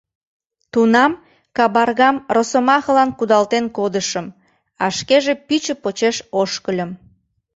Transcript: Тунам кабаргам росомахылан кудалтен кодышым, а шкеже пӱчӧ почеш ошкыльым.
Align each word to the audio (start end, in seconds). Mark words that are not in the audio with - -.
Тунам 0.71 1.11
кабаргам 1.57 2.15
росомахылан 2.35 3.09
кудалтен 3.17 3.65
кодышым, 3.77 4.25
а 4.83 4.85
шкеже 4.97 5.33
пӱчӧ 5.47 5.73
почеш 5.83 6.17
ошкыльым. 6.41 6.91